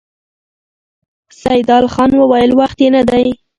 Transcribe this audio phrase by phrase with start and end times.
[1.43, 3.25] سيدال خان وويل: وخت يې نه دی؟